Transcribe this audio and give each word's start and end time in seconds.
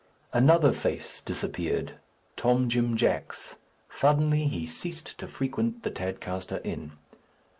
Another 0.33 0.71
face, 0.71 1.21
disappeared 1.21 1.93
Tom 2.35 2.69
Jim 2.69 2.97
Jack's. 2.97 3.57
Suddenly 3.91 4.45
he 4.47 4.65
ceased 4.65 5.15
to 5.19 5.27
frequent 5.27 5.83
the 5.83 5.91
Tadcaster 5.91 6.59
Inn. 6.63 6.93